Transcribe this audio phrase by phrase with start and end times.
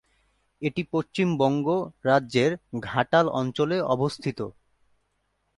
[0.61, 1.67] এটি পশ্চিমবঙ্গ
[2.05, 2.51] রাজ্যের
[2.81, 4.39] ঘাটাল অঞ্চলে অবস্থিত।